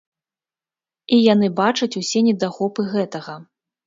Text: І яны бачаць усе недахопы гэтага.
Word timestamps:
І 1.17 1.19
яны 1.33 1.49
бачаць 1.59 1.89
усе 2.01 2.19
недахопы 2.29 2.87
гэтага. 2.95 3.37